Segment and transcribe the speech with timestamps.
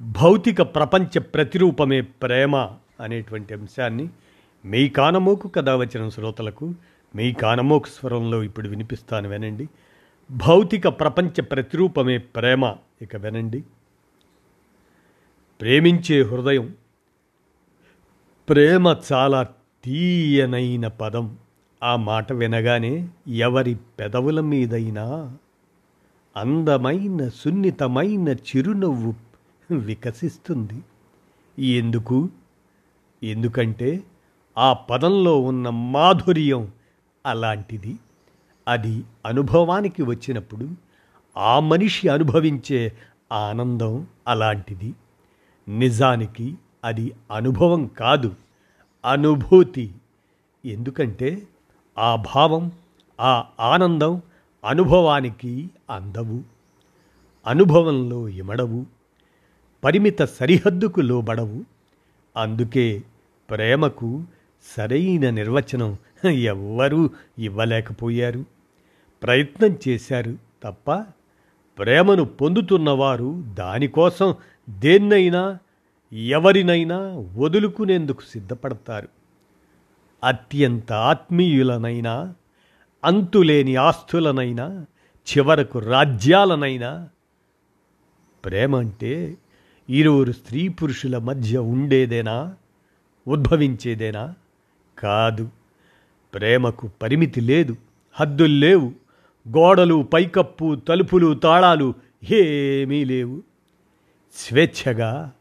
[0.00, 2.56] భౌతిక ప్రపంచ ప్రతిరూపమే ప్రేమ
[3.00, 4.08] అనేటువంటి అంశాన్ని
[4.64, 6.74] మీ కానమోకు కథ వచ్చిన శ్రోతలకు
[7.16, 9.68] మీ కానమోకు స్వరంలో ఇప్పుడు వినిపిస్తాను వినండి.
[10.30, 13.64] భౌతిక ప్రపంచ ప్రతిరూపమే ప్రేమ ఇక వినండి.
[15.60, 16.74] ప్రేమించే హృదయం
[18.48, 19.48] ప్రేమ చాలా
[19.84, 21.38] తీయనైన పదం.
[21.82, 25.36] ఆ మాట వినగానే ఎవరి పెదవుల మీదైనా
[26.36, 29.14] అందమైన సున్నితమైన చిరునవ్వు
[29.70, 30.82] వికసిస్తుంది.
[31.78, 32.28] ఎందుకు?
[33.22, 34.02] ఎందుకంటే
[34.58, 36.72] ఆ పదంలో ఉన్న మాధుర్యం
[37.26, 37.96] అలాంటిది.
[38.68, 40.68] అది అనుభవానికి వచ్చినప్పుడు
[41.36, 42.92] ఆ మనిషి అనుభవించే
[43.32, 44.94] ఆనందం అలాంటిది.
[45.68, 46.54] నిజానికి
[46.84, 48.34] అది అనుభవం కాదు
[49.10, 49.94] అనుభూతి.
[50.64, 51.46] ఎందుకంటే
[51.98, 52.72] ఆ భావం
[53.20, 54.22] ఆ ఆనందం
[54.64, 56.42] అనుభవానికి అందవు
[57.46, 58.86] అనుభవంలో ఇమడవు.
[59.84, 61.64] పరిమిత సరిహద్దుకు లోబడవు.
[62.36, 63.02] అందుకే
[63.50, 64.24] ప్రేమకు
[64.76, 65.96] సరైన నిర్వచనం
[66.28, 68.44] ఎవ్వరూ ఇవ్వలేకపోయారు.
[69.22, 70.92] ప్రయత్నం చేశారు తప్ప
[71.78, 74.34] ప్రేమను పొందుతున్నవారు దానికోసం
[74.70, 75.58] దేన్నైనా
[76.12, 76.98] ఎవరినైనా
[77.36, 79.08] వదులుకునేందుకు సిద్ధపడతారు.
[80.24, 82.34] అత్యంత ఆత్మీయులనైనా
[83.04, 84.86] అంతులేని ఆస్తులనైనా
[85.28, 87.08] చివరకు రాజ్యాలనైనా
[88.44, 89.36] ప్రేమ అంటే
[89.90, 92.54] ఇరువురు స్త్రీ పురుషుల మధ్య ఉండేదేనా?
[93.28, 94.34] ఉద్భవించేదేనా?
[94.98, 95.48] కాదు.
[96.34, 97.76] ప్రేమకు పరిమితి లేదు.
[98.12, 98.92] హద్దులు లేవు.
[99.56, 101.94] గోడలు పైకప్పు తలుపులు తాళాలు
[102.30, 103.42] ఏమీ లేవు.
[104.34, 105.32] స్వేచ్ఛగా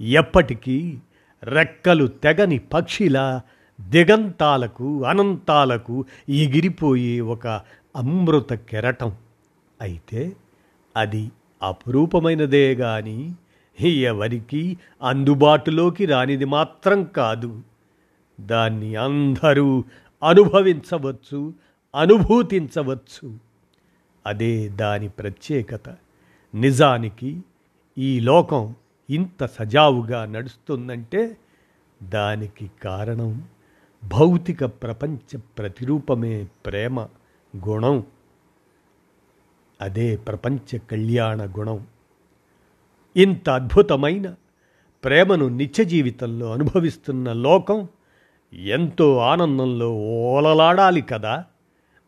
[0.00, 0.98] ఎప్పటికీ
[1.42, 3.40] రెక్కలు తెగని పక్షిలా
[3.88, 7.46] దిగంతాలకు అనంతాలకు ఎగిరిపోయే ఒక
[7.96, 9.12] అమృత కెరటం.
[9.80, 10.32] అయితే
[10.96, 11.30] అది
[11.62, 13.34] అపురూపమైనదే కానీ
[13.84, 17.62] ఎవరికి అందుబాటులోకి రానిది మాత్రం కాదు.
[18.40, 19.84] దాన్ని అందరూ
[20.28, 21.54] అనుభవించవచ్చు
[21.96, 23.38] అనుభూతించవచ్చు.
[24.26, 25.96] అదే దాని ప్రత్యేకత.
[26.54, 27.42] నిజానికి
[27.98, 28.74] ఈ లోకం
[29.10, 31.36] ఇంత సజావుగా నడుస్తుందంటే
[32.02, 33.44] దానికి కారణం
[34.04, 37.00] భౌతిక ప్రపంచ ప్రతిరూపమే ప్రేమ
[37.68, 38.04] గుణం.
[39.80, 41.86] అదే ప్రపంచ కళ్యాణ గుణం.
[43.16, 44.34] ఇంత అద్భుతమైన
[45.04, 47.88] ప్రేమను నిత్య జీవితంలో అనుభవిస్తున్న లోకం
[48.54, 51.44] ఎంతో ఆనందంలో ఓలలాడాలి కదా.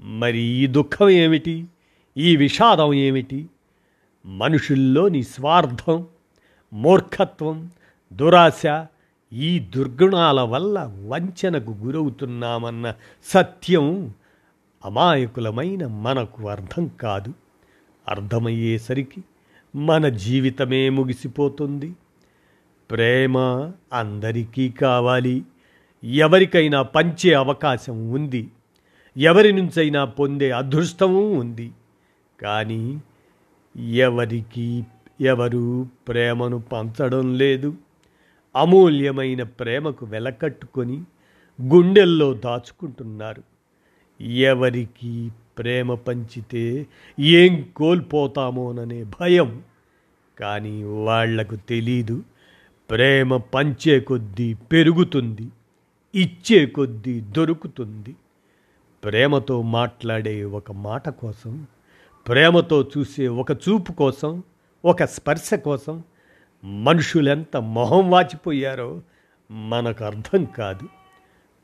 [0.00, 1.66] మరి ఈ దుఃఖం ఏమిటి?
[2.16, 3.46] ఈ విషాదం ఏమిటి?
[4.26, 6.06] మనుషుల్లోని స్వార్థం
[6.72, 7.70] మూర్ఖత్వం
[8.12, 8.86] దురాశ
[9.32, 12.94] ఈ దుర్గుణాల వల్ల వంచనకు గురవుతున్నామన్న
[13.24, 14.14] సత్యం
[14.84, 17.34] అమాయకులమైన మనకు అర్థం కాదు.
[18.08, 19.24] అర్థమయ్యేసరికి
[19.76, 21.92] మన జీవితమే ముగిసిపోతుంది.
[22.90, 23.38] ప్రేమ
[23.92, 25.42] అందరికీ కావాలి.
[26.04, 28.50] ఎవరికైనా పంచే అవకాశం ఉంది.
[29.16, 31.72] ఎవరి నుంచైనా పొందే అదృష్టము ఉంది.
[32.42, 33.02] కానీ
[33.94, 34.86] ఎవరికి
[35.20, 37.74] ఎవరు ప్రేమను పంచడం లేదు.
[38.56, 41.02] అమూల్యమైన ప్రేమకు వెలకట్టుకొని
[41.62, 43.42] గుండెల్లో దాచుకుంటున్నారు.
[44.22, 46.86] ఎవరికి ప్రేమ పంచితే
[47.20, 49.62] ఏం కోల్పోతామోననే భయం.
[50.40, 52.22] కానీ వాళ్ళకు తెలీదు
[52.90, 55.48] ప్రేమ పంచే కొద్దీ పెరుగుతుంది
[56.14, 58.16] ఇచ్చే కొద్దీ దొరుకుతుంది.
[59.04, 61.66] ప్రేమతో మాట్లాడే ఒక మాట కోసం
[62.28, 64.42] ప్రేమతో చూసే ఒక చూపు కోసం
[64.84, 66.02] ఒక స్పర్శ కోసం
[66.64, 69.00] మనుషులెంత మొహం వాచిపోయారో
[69.50, 70.88] మనకు అర్థం కాదు.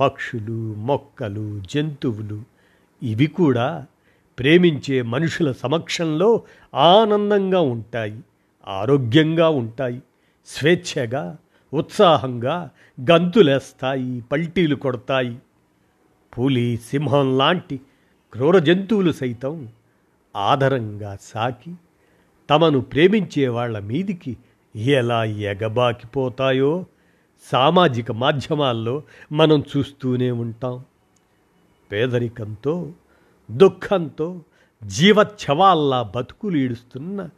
[0.00, 2.57] పక్షులు మొక్కలు జంతువులు
[3.02, 3.86] ఇవి కూడా
[4.38, 6.42] ప్రేమించే మనుషుల సమక్షంలో
[6.74, 8.20] ఆనందంగా ఉంటాయి
[8.68, 10.02] ఆరోగ్యంగా ఉంటాయి
[10.46, 11.36] స్వేచ్ఛగా
[11.74, 12.70] ఉత్సాహంగా
[13.10, 15.38] గంతులేస్తాయి పల్టీలు కొడతాయి.
[16.38, 17.80] పులి సింహం లాంటి
[18.32, 19.68] క్రూర జంతువులు సైతం
[20.36, 21.74] ఆదరంగా సాకి
[22.50, 24.36] తమను ప్రేమించే వాళ్ళ మీదికి
[24.76, 26.84] ఎలా ఎగబాకిపోతాయో
[27.52, 29.02] సామాజిక మాధ్యమాల్లో
[29.32, 30.84] మనం చూస్తూనే ఉంటాం.
[31.92, 32.92] పేదరికంతో
[33.50, 34.40] దుఃఖంతో
[34.84, 37.28] జీవచ్ఛవాల్లా బతుకులు ఈడుస్తున్న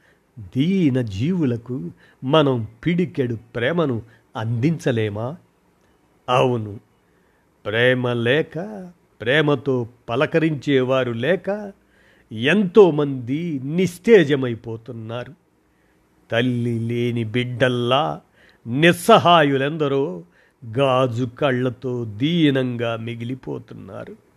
[0.57, 1.91] దీన జీవులకు
[2.25, 4.03] మనం పిడికెడు ప్రేమను
[4.37, 5.37] అందించలేమా?
[6.29, 6.81] అవును.
[7.67, 8.59] ప్రేమ లేక
[9.21, 11.73] ప్రేమతో పలకరించేవారు లేక
[12.33, 15.35] ఎంతోమంది నిస్తేజమైపోతున్నారు.
[16.31, 18.21] తల్లి లేని బిడ్డల్లా
[18.67, 20.23] నిస్సహాయులెందరో
[20.79, 24.30] గాజు కళ్ళతో దీనంగా మిగిలిపోతున్నారు.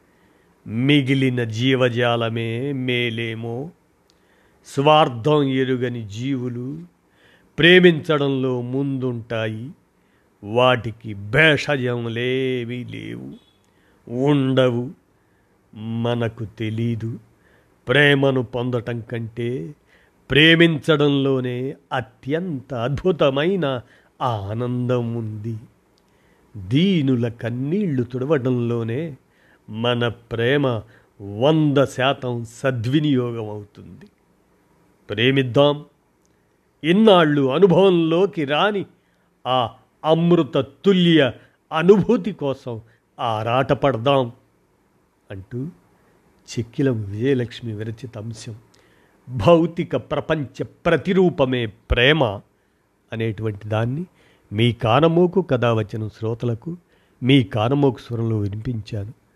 [0.68, 3.70] మిగిలిన జీవజాలమే మేలేమో.
[4.66, 6.82] స్వార్థం ఎరుగని జీవులు
[7.60, 9.72] ప్రేమించడంలో ముందుంటాయి.
[10.44, 13.34] వాటికి భేషజములేమీ లేవు.
[14.10, 14.92] ఉండవు.
[15.76, 17.20] మనకు తెలీదు.
[17.88, 19.76] ప్రేమను పొందటం కంటే
[20.32, 23.82] ప్రేమించడంలోనే అత్యంత అద్భుతమైన
[24.22, 25.58] ఆనందం ఉంది
[26.58, 29.18] దీనుల కన్నీళ్ళు తుడవడంలోనే
[29.70, 30.68] మన ప్రేమ
[31.22, 34.06] వంద శాతం సద్వినియోగం అవుతుంది
[35.10, 35.86] ప్రేమిద్దాం.
[36.84, 38.86] ఇన్నాళ్ళు అనుభవంలోకి రాని
[39.48, 39.70] ఆ
[40.06, 41.32] అమృత తుల్య
[41.78, 42.82] అనుభూతి కోసం
[43.20, 44.32] ఆరాటపడదాం
[45.32, 45.68] అంటూ
[46.54, 48.56] చెక్కిలం విజయలక్ష్మి విరచిత అంశం.
[49.30, 52.24] భౌతిక ప్రపంచ ప్రతిరూపమే ప్రేమ
[53.14, 54.06] అనేటువంటి దాన్ని
[54.54, 56.78] మీ కానమోకు కథ వచ్చిన శ్రోతలకు
[57.24, 59.23] మీ కానమోకు స్వరంలో వినిపించాను.